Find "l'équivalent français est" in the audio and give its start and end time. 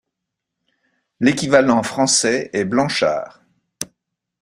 1.19-2.65